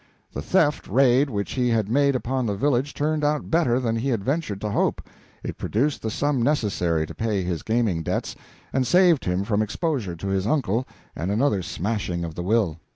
[0.33, 4.09] The theft raid which he had made upon the village turned out better than he
[4.09, 4.99] had ventured to hope.
[5.43, 8.35] It produced the sum necessary to pay his gaming debts,
[8.73, 12.79] and saved him from exposure to his uncle and another smashing of the will.